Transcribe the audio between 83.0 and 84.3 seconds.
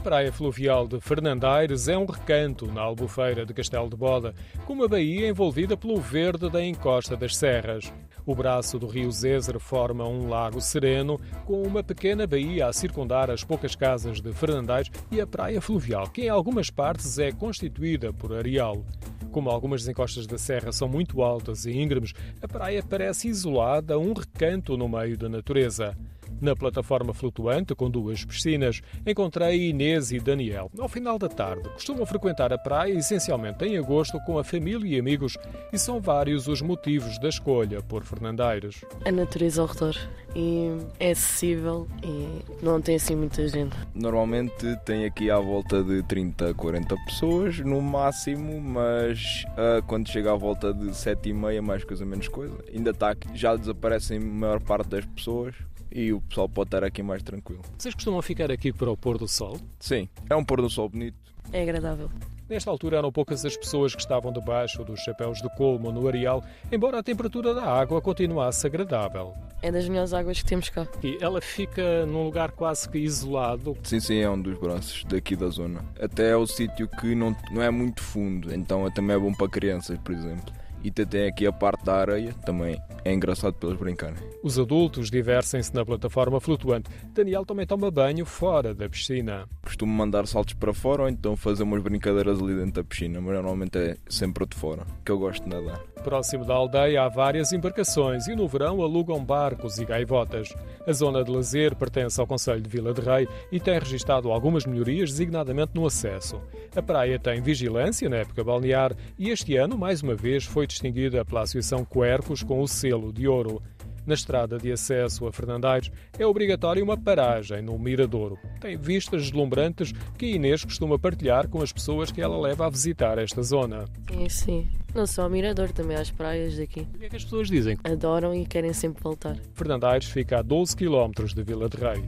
é engraçado para eles brincarem.